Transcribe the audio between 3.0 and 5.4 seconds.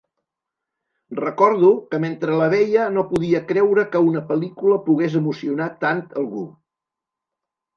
podia creure que una pel·lícula pogués